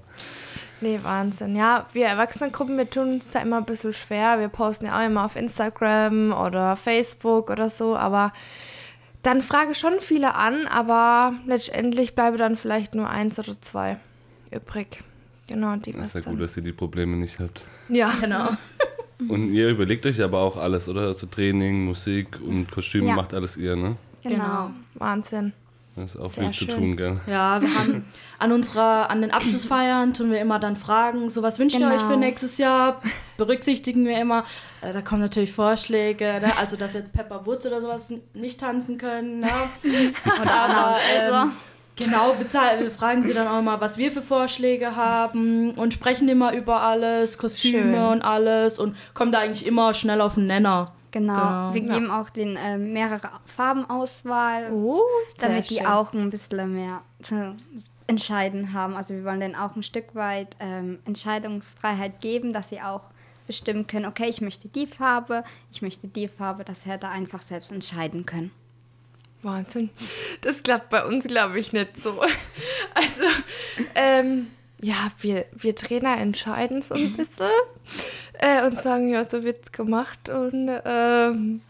Nee, 0.79 0.99
Wahnsinn. 1.01 1.55
Ja, 1.55 1.85
wir 1.91 2.05
Erwachsenengruppen, 2.05 2.77
wir 2.77 2.89
tun 2.89 3.15
uns 3.15 3.27
da 3.27 3.39
immer 3.39 3.57
ein 3.57 3.65
bisschen 3.65 3.91
schwer. 3.91 4.39
Wir 4.39 4.47
posten 4.47 4.85
ja 4.85 4.97
auch 4.97 5.05
immer 5.05 5.25
auf 5.25 5.35
Instagram 5.35 6.31
oder 6.31 6.77
Facebook 6.77 7.49
oder 7.49 7.69
so, 7.69 7.97
aber 7.97 8.31
dann 9.21 9.41
frage 9.41 9.75
schon 9.75 9.99
viele 9.99 10.35
an, 10.35 10.67
aber 10.67 11.33
letztendlich 11.45 12.15
bleibe 12.15 12.37
dann 12.37 12.55
vielleicht 12.55 12.95
nur 12.95 13.09
eins 13.09 13.37
oder 13.37 13.59
zwei 13.59 13.97
übrig. 14.49 15.03
Genau, 15.47 15.75
die 15.75 15.91
Das 15.91 16.15
ist 16.15 16.25
ja 16.25 16.31
gut, 16.31 16.39
dass 16.39 16.55
ihr 16.55 16.63
die 16.63 16.73
Probleme 16.73 17.17
nicht 17.17 17.39
habt. 17.39 17.65
Ja, 17.89 18.13
Genau. 18.21 18.49
Und 19.27 19.51
ihr 19.53 19.69
überlegt 19.69 20.05
euch 20.05 20.21
aber 20.21 20.39
auch 20.39 20.57
alles, 20.57 20.87
oder? 20.89 21.01
Also 21.01 21.25
Training, 21.27 21.85
Musik 21.85 22.39
und 22.41 22.69
Kostüme 22.71 23.07
Ja. 23.07 23.15
macht 23.15 23.33
alles 23.33 23.57
ihr, 23.57 23.75
ne? 23.75 23.95
genau. 24.23 24.35
genau. 24.35 24.71
Wahnsinn. 24.95 25.53
Das 25.95 26.13
ist 26.13 26.21
auch 26.21 26.27
Sehr 26.29 26.43
viel 26.43 26.53
zu 26.53 26.65
schön. 26.65 26.75
tun, 26.75 26.97
gell? 26.97 27.19
Ja, 27.25 27.59
wir 27.59 27.73
haben 27.73 28.05
an 28.37 28.51
unserer, 28.51 29.09
an 29.09 29.21
den 29.21 29.31
Abschlussfeiern 29.31 30.13
tun 30.13 30.29
wir 30.29 30.39
immer 30.39 30.59
dann 30.59 30.75
Fragen, 30.75 31.27
so 31.29 31.41
was 31.41 31.57
wünscht 31.57 31.79
ihr 31.79 31.87
Genau. 31.89 31.95
euch 31.95 32.03
für 32.03 32.17
nächstes 32.17 32.59
Jahr? 32.59 33.01
Berücksichtigen 33.37 34.05
wir 34.05 34.21
immer. 34.21 34.43
Äh, 34.81 34.93
da 34.93 35.01
kommen 35.01 35.21
natürlich 35.21 35.51
Vorschläge, 35.51 36.25
ne? 36.39 36.55
also 36.57 36.77
dass 36.77 36.93
wir 36.93 37.01
jetzt 37.01 37.13
Pepper 37.13 37.47
Woods 37.47 37.65
oder 37.65 37.81
sowas 37.81 38.13
nicht 38.35 38.59
tanzen 38.59 38.99
können. 38.99 39.39
Ne? 39.39 39.49
Und 39.83 40.47
aber, 40.47 40.97
ähm, 41.15 41.33
Also. 41.33 41.51
Genau, 41.97 42.35
wir 42.39 42.91
fragen 42.91 43.23
sie 43.23 43.33
dann 43.33 43.47
auch 43.47 43.61
mal, 43.61 43.81
was 43.81 43.97
wir 43.97 44.11
für 44.11 44.21
Vorschläge 44.21 44.95
haben 44.95 45.71
und 45.71 45.93
sprechen 45.93 46.29
immer 46.29 46.53
über 46.53 46.81
alles, 46.81 47.37
Kostüme 47.37 47.81
Schön. 47.83 47.95
und 47.95 48.21
alles 48.21 48.77
und 48.79 48.95
kommen 49.13 49.31
da 49.31 49.39
eigentlich 49.39 49.65
immer 49.65 49.93
schnell 49.93 50.21
auf 50.21 50.35
den 50.35 50.47
Nenner. 50.47 50.93
Genau. 51.11 51.33
Genau. 51.33 51.73
Wir 51.73 51.81
Ja. 51.83 51.93
geben 51.95 52.11
auch 52.11 52.29
den 52.29 52.55
äh, 52.57 52.77
mehrere 52.77 53.29
Farbenauswahl, 53.45 54.71
Oh, 54.71 55.01
damit 55.39 55.69
die 55.69 55.75
schön. 55.77 55.85
auch 55.87 56.13
ein 56.13 56.29
bisschen 56.29 56.73
mehr 56.75 57.01
zu 57.21 57.55
entscheiden 58.07 58.73
haben. 58.73 58.95
Also 58.95 59.13
wir 59.15 59.23
wollen 59.23 59.39
denen 59.39 59.55
auch 59.55 59.75
ein 59.75 59.83
Stück 59.83 60.13
weit 60.15 60.55
ähm, 60.59 60.99
Entscheidungsfreiheit 61.05 62.21
geben, 62.21 62.53
dass 62.53 62.69
sie 62.69 62.81
auch 62.81 63.01
bestimmen 63.47 63.87
können, 63.87 64.05
okay, 64.05 64.27
ich 64.27 64.41
möchte 64.41 64.67
die 64.67 64.85
Farbe, 64.87 65.43
ich 65.71 65.81
möchte 65.81 66.07
die 66.07 66.27
Farbe, 66.27 66.63
dass 66.65 66.81
sie 66.83 66.97
da 66.99 67.09
einfach 67.09 67.41
selbst 67.41 67.71
entscheiden 67.71 68.25
können. 68.25 68.51
Wahnsinn. 69.43 69.89
Das 70.41 70.63
klappt 70.63 70.89
bei 70.89 71.05
uns, 71.05 71.27
glaube 71.27 71.59
ich, 71.59 71.73
nicht 71.73 71.99
so. 71.99 72.21
Also, 72.93 73.23
ähm, 73.95 74.47
ja, 74.81 75.11
wir, 75.19 75.45
wir 75.51 75.75
Trainer 75.75 76.17
entscheiden 76.17 76.81
so 76.81 76.95
ein 76.95 77.15
bisschen 77.15 77.49
äh, 78.39 78.65
und 78.65 78.79
sagen, 78.79 79.09
ja, 79.09 79.23
so 79.23 79.43
wird's 79.43 79.71
gemacht 79.71 80.29
und 80.29 80.69
ähm, 80.85 81.61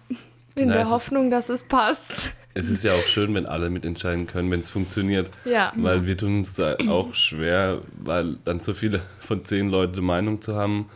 in 0.56 0.68
Na, 0.70 0.74
der 0.74 0.90
Hoffnung, 0.90 1.30
dass 1.30 1.50
es 1.50 1.64
passt. 1.64 2.34
Es 2.54 2.70
ist 2.70 2.84
ja 2.84 2.94
auch 2.94 3.06
schön, 3.06 3.36
wenn 3.36 3.46
alle 3.46 3.70
mitentscheiden 3.70 4.26
können, 4.26 4.50
wenn 4.50 4.62
es 4.62 4.72
funktioniert. 4.72 5.30
Ja. 5.46 5.72
Weil 5.76 6.08
wir 6.08 6.18
tun 6.18 6.40
uns 6.40 6.56
da 6.56 6.76
auch 6.90 7.14
schwer, 7.14 7.82
weil 8.00 8.38
dann 8.46 8.62
so 8.62 8.74
viele 8.74 9.02
von 9.20 9.46
zehn 9.46 9.70
Leute 9.70 9.94
eine 9.94 10.02
Meinung 10.02 10.42
zu 10.42 10.56
haben. 10.56 10.90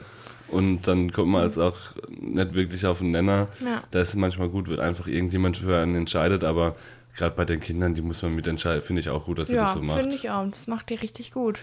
Und 0.51 0.81
dann 0.87 1.11
kommt 1.11 1.29
man 1.31 1.43
als 1.43 1.57
auch 1.57 1.77
nicht 2.09 2.53
wirklich 2.53 2.85
auf 2.85 2.99
den 2.99 3.11
Nenner. 3.11 3.47
Ja. 3.63 3.83
Da 3.91 4.01
ist 4.01 4.09
es 4.09 4.15
manchmal 4.15 4.49
gut, 4.49 4.69
wenn 4.69 4.79
einfach 4.79 5.07
irgendjemand 5.07 5.57
für 5.57 5.81
einen 5.81 5.95
entscheidet, 5.95 6.43
aber 6.43 6.75
gerade 7.15 7.35
bei 7.35 7.45
den 7.45 7.59
Kindern, 7.59 7.93
die 7.93 8.01
muss 8.01 8.21
man 8.21 8.35
mitentscheiden, 8.35 8.81
finde 8.81 8.99
ich 8.99 9.09
auch 9.09 9.25
gut, 9.25 9.39
dass 9.39 9.49
ihr 9.49 9.61
das 9.61 9.73
so 9.73 9.81
macht. 9.81 9.99
finde 9.99 10.15
ich 10.15 10.29
auch. 10.29 10.45
Das 10.49 10.67
macht 10.67 10.91
ihr 10.91 11.01
richtig 11.01 11.31
gut. 11.31 11.59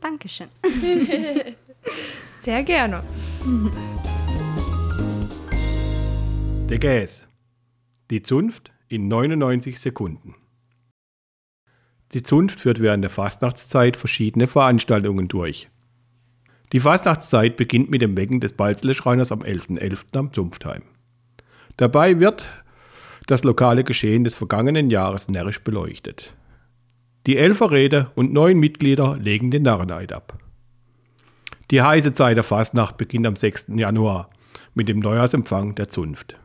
Dankeschön. 0.00 0.48
Sehr 2.40 2.62
gerne. 2.62 3.02
Der 6.68 6.78
Gas. 6.78 7.26
Die 8.10 8.22
Zunft 8.22 8.72
in 8.88 9.08
99 9.08 9.80
Sekunden. 9.80 10.34
Die 12.12 12.22
Zunft 12.22 12.60
führt 12.60 12.80
während 12.80 13.02
der 13.02 13.10
Fastnachtszeit 13.10 13.96
verschiedene 13.96 14.46
Veranstaltungen 14.46 15.28
durch. 15.28 15.68
Die 16.72 16.80
Fastnachtszeit 16.80 17.56
beginnt 17.56 17.90
mit 17.90 18.02
dem 18.02 18.16
Wecken 18.16 18.40
des 18.40 18.52
Balzle-Schreiners 18.54 19.32
am 19.32 19.40
11.11. 19.40 20.16
am 20.16 20.32
Zunftheim. 20.32 20.82
Dabei 21.76 22.20
wird 22.20 22.46
das 23.26 23.44
lokale 23.44 23.84
Geschehen 23.84 24.24
des 24.24 24.34
vergangenen 24.34 24.90
Jahres 24.90 25.28
närrisch 25.28 25.60
beleuchtet. 25.60 26.34
Die 27.26 27.36
Elferräte 27.38 28.10
und 28.14 28.32
neun 28.32 28.58
Mitglieder 28.58 29.16
legen 29.18 29.50
den 29.50 29.62
Narreneid 29.62 30.12
ab. 30.12 30.38
Die 31.70 31.80
heiße 31.80 32.12
Zeit 32.12 32.36
der 32.36 32.44
Fastnacht 32.44 32.96
beginnt 32.98 33.26
am 33.26 33.36
6. 33.36 33.68
Januar 33.76 34.30
mit 34.74 34.88
dem 34.88 34.98
Neujahrsempfang 34.98 35.74
der 35.74 35.88
Zunft. 35.88 36.36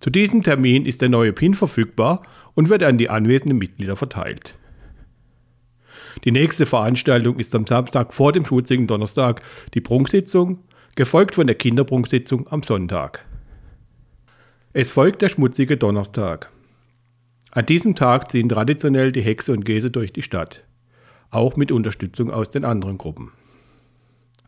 Zu 0.00 0.10
diesem 0.10 0.42
Termin 0.42 0.86
ist 0.86 1.02
der 1.02 1.08
neue 1.08 1.32
PIN 1.32 1.54
verfügbar 1.54 2.22
und 2.54 2.70
wird 2.70 2.82
an 2.84 2.98
die 2.98 3.10
anwesenden 3.10 3.58
Mitglieder 3.58 3.96
verteilt. 3.96 4.56
Die 6.24 6.32
nächste 6.32 6.66
Veranstaltung 6.66 7.38
ist 7.38 7.54
am 7.54 7.66
Samstag 7.66 8.12
vor 8.12 8.32
dem 8.32 8.44
schmutzigen 8.44 8.86
Donnerstag 8.86 9.42
die 9.74 9.80
Prunksitzung, 9.80 10.58
gefolgt 10.96 11.34
von 11.34 11.46
der 11.46 11.56
Kinderprunksitzung 11.56 12.48
am 12.48 12.62
Sonntag. 12.62 13.24
Es 14.72 14.90
folgt 14.90 15.22
der 15.22 15.28
schmutzige 15.28 15.76
Donnerstag. 15.76 16.50
An 17.52 17.66
diesem 17.66 17.94
Tag 17.94 18.30
ziehen 18.30 18.48
traditionell 18.48 19.12
die 19.12 19.22
Hexe 19.22 19.52
und 19.52 19.64
Gese 19.64 19.90
durch 19.90 20.12
die 20.12 20.22
Stadt, 20.22 20.64
auch 21.30 21.56
mit 21.56 21.72
Unterstützung 21.72 22.30
aus 22.30 22.50
den 22.50 22.64
anderen 22.64 22.98
Gruppen. 22.98 23.32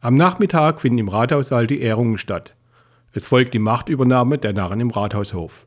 Am 0.00 0.16
Nachmittag 0.16 0.80
finden 0.80 0.98
im 0.98 1.08
Rathaussaal 1.08 1.66
die 1.66 1.80
Ehrungen 1.80 2.18
statt. 2.18 2.54
Es 3.12 3.26
folgt 3.26 3.54
die 3.54 3.58
Machtübernahme 3.58 4.38
der 4.38 4.52
Narren 4.52 4.80
im 4.80 4.90
Rathaushof. 4.90 5.66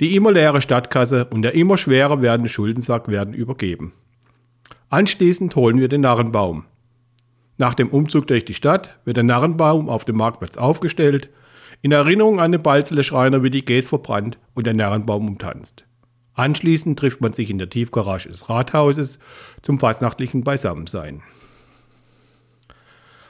Die 0.00 0.14
immer 0.14 0.32
leere 0.32 0.60
Stadtkasse 0.60 1.26
und 1.26 1.42
der 1.42 1.54
immer 1.54 1.76
schwerer 1.76 2.22
werdende 2.22 2.48
Schuldensack 2.48 3.08
werden 3.08 3.34
übergeben. 3.34 3.92
Anschließend 4.90 5.54
holen 5.54 5.80
wir 5.80 5.88
den 5.88 6.00
Narrenbaum. 6.00 6.64
Nach 7.58 7.74
dem 7.74 7.90
Umzug 7.90 8.26
durch 8.26 8.44
die 8.46 8.54
Stadt 8.54 8.98
wird 9.04 9.18
der 9.18 9.24
Narrenbaum 9.24 9.88
auf 9.88 10.04
dem 10.04 10.16
Marktplatz 10.16 10.56
aufgestellt. 10.56 11.28
In 11.82 11.92
Erinnerung 11.92 12.40
an 12.40 12.52
den 12.52 12.62
Balzele 12.62 13.04
Schreiner 13.04 13.42
wird 13.42 13.52
die 13.52 13.64
Gäs 13.64 13.88
verbrannt 13.88 14.38
und 14.54 14.66
der 14.66 14.74
Narrenbaum 14.74 15.28
umtanzt. 15.28 15.84
Anschließend 16.32 16.98
trifft 16.98 17.20
man 17.20 17.32
sich 17.32 17.50
in 17.50 17.58
der 17.58 17.68
Tiefgarage 17.68 18.28
des 18.28 18.48
Rathauses 18.48 19.18
zum 19.60 19.78
fastnachtlichen 19.78 20.44
Beisammensein. 20.44 21.22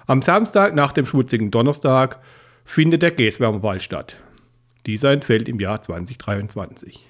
Am 0.07 0.23
Samstag 0.23 0.75
nach 0.75 0.93
dem 0.93 1.07
schmutzigen 1.07 1.51
Donnerstag 1.51 2.21
findet 2.65 3.03
der 3.03 3.11
Gäswärmerball 3.11 3.81
statt. 3.81 4.17
Dieser 4.87 5.11
entfällt 5.11 5.49
im 5.49 5.59
Jahr 5.59 5.83
2023. 5.83 7.05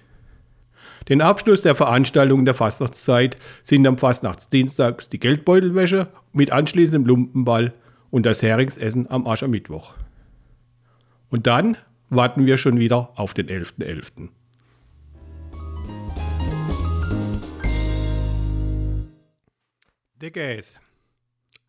Den 1.09 1.23
Abschluss 1.23 1.63
der 1.63 1.75
Veranstaltungen 1.75 2.45
der 2.45 2.55
Fastnachtszeit 2.55 3.39
sind 3.63 3.87
am 3.87 3.97
Fastnachtsdienstag 3.97 5.09
die 5.09 5.19
Geldbeutelwäsche 5.19 6.09
mit 6.33 6.53
anschließendem 6.53 7.07
Lumpenball 7.07 7.73
und 8.11 8.27
das 8.27 8.43
Heringsessen 8.43 9.11
am 9.11 9.27
Aschermittwoch. 9.27 9.95
Und 11.31 11.47
dann 11.47 11.79
warten 12.11 12.45
wir 12.45 12.59
schon 12.59 12.79
wieder 12.79 13.13
auf 13.17 13.33
den 13.33 13.49
11.11. 13.49 13.79
.11. 13.79 14.29
Der 20.21 20.31
Gäs. 20.31 20.81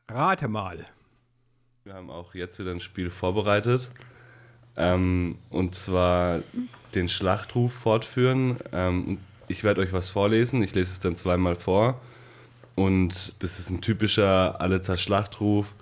Rate 0.09 0.47
mal. 0.47 0.85
Wir 1.85 1.93
haben 1.93 2.09
auch 2.09 2.33
jetzt 2.33 2.59
wieder 2.59 2.71
ein 2.71 2.79
Spiel 2.79 3.09
vorbereitet. 3.09 3.89
Ähm, 4.77 5.37
und 5.49 5.75
zwar 5.75 6.39
den 6.95 7.09
Schlachtruf 7.09 7.73
fortführen. 7.73 8.57
Ähm, 8.71 9.17
ich 9.47 9.63
werde 9.63 9.81
euch 9.81 9.93
was 9.93 10.09
vorlesen. 10.09 10.61
Ich 10.61 10.73
lese 10.73 10.91
es 10.91 10.99
dann 10.99 11.15
zweimal 11.15 11.55
vor. 11.55 11.99
Und 12.75 13.33
das 13.39 13.59
ist 13.59 13.69
ein 13.69 13.81
typischer 13.81 14.59
Allitzer 14.61 14.97
Schlachtruf. 14.97 15.75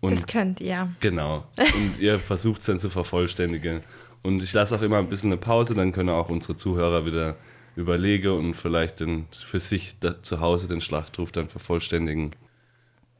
Und 0.00 0.14
Das 0.14 0.26
könnt 0.26 0.60
ihr. 0.60 0.88
Genau. 1.00 1.44
Und 1.56 1.98
ihr 1.98 2.18
versucht 2.18 2.60
es 2.60 2.66
dann 2.66 2.78
zu 2.78 2.88
vervollständigen. 2.88 3.82
Und 4.22 4.42
ich 4.42 4.52
lasse 4.52 4.74
auch 4.74 4.82
immer 4.82 4.98
ein 4.98 5.08
bisschen 5.08 5.30
eine 5.30 5.38
Pause, 5.38 5.74
dann 5.74 5.92
können 5.92 6.08
auch 6.08 6.28
unsere 6.28 6.56
Zuhörer 6.56 7.06
wieder 7.06 7.36
überlegen 7.76 8.32
und 8.32 8.54
vielleicht 8.54 9.00
den, 9.00 9.26
für 9.30 9.60
sich 9.60 9.96
da, 10.00 10.20
zu 10.22 10.40
Hause 10.40 10.66
den 10.66 10.80
Schlachtruf 10.80 11.30
dann 11.32 11.48
vervollständigen. 11.48 12.32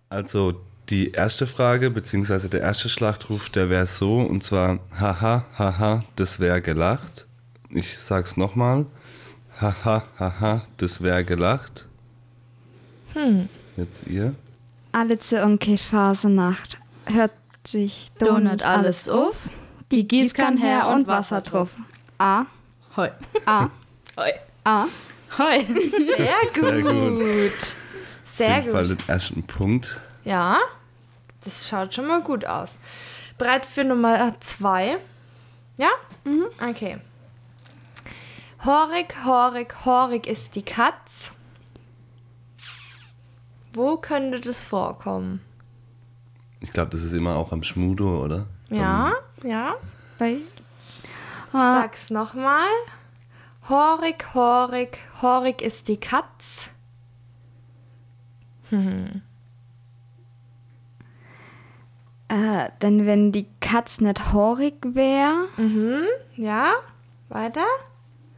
Also 0.09 0.61
die 0.90 1.12
erste 1.12 1.47
Frage, 1.47 1.90
beziehungsweise 1.90 2.49
der 2.49 2.61
erste 2.61 2.88
Schlachtruf, 2.88 3.50
der 3.50 3.68
wäre 3.68 3.87
so, 3.87 4.18
und 4.21 4.42
zwar, 4.42 4.78
haha, 4.99 5.45
haha, 5.59 6.04
das 6.16 6.40
wäre 6.40 6.62
gelacht. 6.62 7.26
Ich 7.71 7.99
sag's 7.99 8.37
nochmal, 8.37 8.87
haha, 9.61 10.04
haha, 10.18 10.64
das 10.78 11.02
wäre 11.02 11.25
gelacht. 11.25 11.85
Hm. 13.12 13.49
Jetzt 13.76 14.07
ihr. 14.07 14.35
Alle 14.92 15.18
zu 15.18 15.42
Onkel 15.42 15.78
Phasenacht. 15.78 16.78
Hört 17.07 17.33
sich 17.66 18.11
Donut 18.18 18.62
alles 18.62 19.09
auf. 19.09 19.49
Die 19.90 20.09
Gießkann 20.09 20.57
her 20.57 20.88
und 20.88 21.07
Wasser 21.07 21.40
drauf. 21.40 21.71
A, 22.18 22.47
Hoi. 22.97 23.11
A, 23.47 23.68
Hoi. 24.16 24.33
A. 24.64 24.87
Hoi. 25.38 25.59
Sehr 25.61 26.35
gut. 26.54 26.64
Sehr 26.64 26.83
gut. 26.83 27.75
Sehr 28.35 28.50
Auf 28.50 28.57
jeden 28.57 28.73
Fall 28.73 28.87
den 28.88 28.99
ersten 29.07 29.42
Punkt. 29.44 30.01
Ja, 30.24 30.59
das 31.44 31.68
schaut 31.68 31.94
schon 31.94 32.07
mal 32.07 32.22
gut 32.22 32.44
aus. 32.44 32.70
Bereit 33.37 33.66
für 33.66 33.85
Nummer 33.85 34.38
zwei? 34.40 34.98
Ja? 35.77 35.90
Okay. 36.61 36.98
Horig, 38.64 39.14
horig, 39.24 39.85
horig 39.85 40.27
ist 40.27 40.57
die 40.57 40.62
Katz. 40.62 41.33
Wo 43.72 43.96
könnte 43.96 44.40
das 44.40 44.66
vorkommen? 44.66 45.40
Ich 46.61 46.72
glaube, 46.72 46.90
das 46.90 47.03
ist 47.03 47.12
immer 47.12 47.37
auch 47.37 47.53
am 47.53 47.62
Schmudo, 47.62 48.24
oder? 48.24 48.46
Ja, 48.70 49.12
ja. 49.44 49.74
Bei 50.18 50.33
Ich 50.33 51.53
sag's 51.53 52.11
nochmal. 52.11 52.66
Horig, 53.68 54.35
horig, 54.35 54.98
horig 55.22 55.62
ist 55.62 55.87
die 55.88 56.01
Katz. 56.01 56.70
Äh, 62.29 62.69
denn 62.83 63.07
wenn 63.07 63.33
die 63.33 63.47
Katz 63.61 64.01
nicht 64.01 64.33
horig 64.33 64.75
wäre, 64.83 65.47
Ja, 66.37 66.73
weiter. 67.29 67.64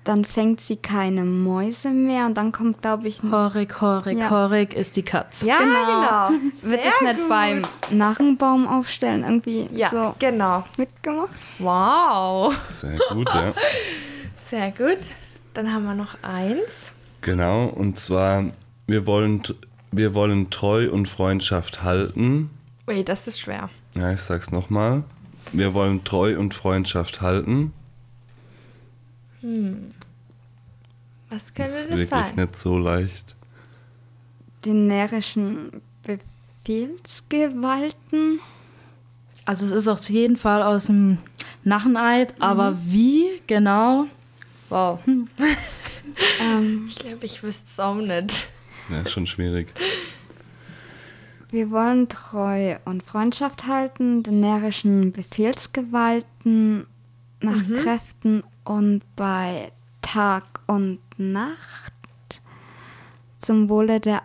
dann 0.04 0.24
fängt 0.24 0.60
sie 0.60 0.76
keine 0.76 1.24
Mäuse 1.24 1.90
mehr 1.90 2.26
und 2.26 2.36
dann 2.36 2.52
kommt, 2.52 2.80
glaube 2.82 3.06
ich, 3.08 3.22
ein 3.22 3.30
Horig, 3.32 3.80
horig, 3.80 4.18
Ja. 4.18 4.30
horig 4.30 4.72
ist 4.74 4.96
die 4.96 5.02
Katz. 5.02 5.42
Ja, 5.42 5.58
genau. 5.58 6.40
Wird 6.62 6.82
Sehr 6.82 6.92
es 6.92 7.00
nicht 7.02 7.20
gut. 7.20 7.28
beim 7.28 7.62
Narrenbaum 7.90 8.66
aufstellen 8.66 9.22
irgendwie 9.24 9.68
Ja, 9.72 9.88
so 9.90 10.14
genau. 10.18 10.64
mitgemacht? 10.78 11.30
Wow. 11.58 12.54
Sehr 12.70 12.98
gut, 13.12 13.28
ja. 13.34 13.52
Sehr 14.50 14.70
gut. 14.72 14.98
Dann 15.54 15.72
haben 15.72 15.84
wir 15.84 15.94
noch 15.94 16.16
eins. 16.22 16.92
Genau, 17.20 17.66
und 17.66 17.98
zwar, 17.98 18.44
wir 18.86 19.06
wollen, 19.06 19.42
wir 19.92 20.14
wollen 20.14 20.48
Treu 20.50 20.90
und 20.90 21.06
Freundschaft 21.08 21.82
halten. 21.82 22.50
Ui, 22.88 23.04
das 23.04 23.26
ist 23.28 23.40
schwer. 23.40 23.68
Ja, 23.94 24.12
ich 24.12 24.20
sag's 24.20 24.50
nochmal. 24.50 25.04
Wir 25.52 25.74
wollen 25.74 26.04
Treu 26.04 26.38
und 26.38 26.54
Freundschaft 26.54 27.20
halten. 27.20 27.72
Was 31.30 31.44
Das 31.44 31.54
könnte 31.54 31.70
ist 31.72 31.90
das, 31.90 31.98
wirklich 31.98 32.08
sein? 32.10 32.34
nicht 32.36 32.56
so 32.56 32.78
leicht. 32.78 33.36
Den 34.64 34.86
närrischen 34.86 35.80
Befehlsgewalten? 36.64 38.40
Also 39.46 39.64
es 39.64 39.72
ist 39.72 39.88
auf 39.88 40.08
jeden 40.10 40.36
Fall 40.36 40.62
aus 40.62 40.86
dem 40.86 41.18
Narreneid, 41.64 42.34
aber 42.40 42.76
wie 42.84 43.40
genau? 43.46 44.06
Wow. 44.68 45.00
Hm. 46.38 46.86
Ich 46.88 46.96
glaube, 46.96 47.24
ich 47.24 47.42
wüsste 47.42 47.64
es 47.66 47.80
auch 47.80 47.94
nicht. 47.94 48.48
Ja, 48.90 49.00
ist 49.00 49.12
schon 49.12 49.26
schwierig. 49.26 49.68
Wir 51.50 51.70
wollen 51.70 52.08
Treu 52.08 52.76
und 52.84 53.02
Freundschaft 53.02 53.66
halten, 53.66 54.22
den 54.22 54.40
närrischen 54.40 55.12
Befehlsgewalten 55.12 56.86
nach 57.40 57.62
Kräften 57.82 58.44
und 58.64 59.02
bei 59.16 59.72
Tag 60.02 60.44
und 60.66 61.00
Nacht 61.16 61.92
zum 63.38 63.68
Wohle 63.68 63.98
der 64.00 64.22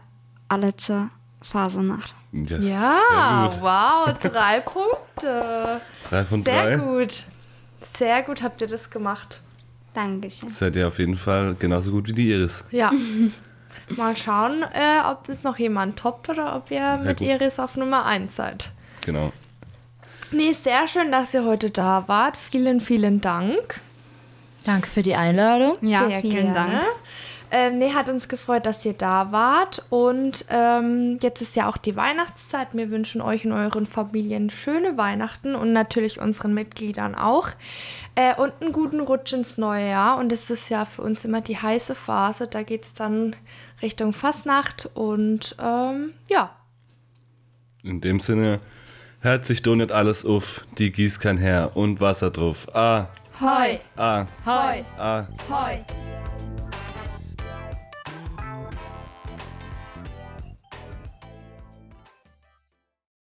Allitzer 0.49 1.09
Fasernacht. 1.41 2.13
Yes, 2.31 2.65
Ja, 2.67 3.49
Sehr 3.51 3.61
wow, 3.61 4.17
drei 4.19 4.59
Punkte. 4.59 5.81
Drei 6.09 6.25
von 6.25 6.43
Sehr 6.43 6.77
drei. 6.77 6.77
gut. 6.77 7.23
Sehr 7.81 8.21
gut 8.23 8.41
habt 8.43 8.61
ihr 8.61 8.67
das 8.67 8.89
gemacht. 8.89 9.41
Dankeschön. 9.93 10.49
Seid 10.49 10.75
ihr 10.75 10.87
auf 10.87 10.99
jeden 10.99 11.15
Fall 11.15 11.55
genauso 11.57 11.91
gut 11.91 12.09
wie 12.09 12.13
die 12.13 12.29
Iris. 12.31 12.63
Ja. 12.71 12.91
Mal 13.89 14.15
schauen, 14.17 14.63
äh, 14.73 15.01
ob 15.09 15.27
das 15.27 15.43
noch 15.43 15.57
jemand 15.57 15.97
toppt 15.97 16.29
oder 16.29 16.55
ob 16.55 16.71
ihr 16.71 16.97
mit 16.97 17.19
gut. 17.19 17.27
Iris 17.27 17.59
auf 17.59 17.77
Nummer 17.77 18.05
1 18.05 18.35
seid. 18.35 18.71
Genau. 19.01 19.31
Nee, 20.31 20.53
sehr 20.53 20.87
schön, 20.87 21.11
dass 21.11 21.33
ihr 21.33 21.45
heute 21.45 21.69
da 21.69 22.03
wart. 22.07 22.35
Vielen, 22.35 22.79
vielen 22.79 23.21
Dank. 23.21 23.81
Danke 24.65 24.87
für 24.87 25.03
die 25.03 25.15
Einladung. 25.15 25.77
Ja, 25.81 26.07
Sehr 26.07 26.21
vielen 26.21 26.53
gerne. 26.53 26.53
Dank. 26.53 26.85
Ähm, 27.51 27.77
nee, 27.77 27.93
hat 27.93 28.09
uns 28.09 28.27
gefreut, 28.27 28.65
dass 28.65 28.83
ihr 28.83 28.93
da 28.93 29.31
wart. 29.31 29.85
Und 29.89 30.45
ähm, 30.49 31.19
jetzt 31.21 31.41
ist 31.41 31.55
ja 31.55 31.69
auch 31.69 31.77
die 31.77 31.95
Weihnachtszeit. 31.95 32.69
Wir 32.73 32.89
wünschen 32.89 33.21
euch 33.21 33.45
und 33.45 33.51
euren 33.53 33.85
Familien 33.85 34.49
schöne 34.49 34.97
Weihnachten 34.97 35.55
und 35.55 35.71
natürlich 35.71 36.19
unseren 36.19 36.53
Mitgliedern 36.53 37.13
auch. 37.15 37.49
Äh, 38.15 38.33
und 38.35 38.53
einen 38.61 38.71
guten 38.71 39.01
Rutsch 39.01 39.33
ins 39.33 39.57
neue 39.57 39.89
Jahr. 39.89 40.17
Und 40.17 40.31
es 40.31 40.49
ist 40.49 40.69
ja 40.69 40.85
für 40.85 41.01
uns 41.01 41.25
immer 41.25 41.41
die 41.41 41.57
heiße 41.57 41.95
Phase. 41.95 42.47
Da 42.47 42.63
geht 42.63 42.83
es 42.85 42.93
dann 42.93 43.35
Richtung 43.81 44.13
Fastnacht. 44.13 44.89
Und 44.93 45.55
ähm, 45.61 46.13
ja, 46.29 46.55
In 47.83 47.99
dem 48.01 48.19
Sinne, 48.21 48.61
hört 49.19 49.45
sich 49.45 49.61
doch 49.61 49.75
nicht 49.75 49.91
alles 49.91 50.25
auf, 50.25 50.65
die 50.77 50.91
gießt 50.91 51.19
kein 51.19 51.37
Herr 51.37 51.75
und 51.75 51.99
Wasser 51.99 52.31
drauf. 52.31 52.67
Ah, 52.73 53.07
Hoi. 53.41 53.79
A, 53.97 54.25
Hoi. 54.45 54.85
A, 54.97 55.27
Hoi. 55.49 55.83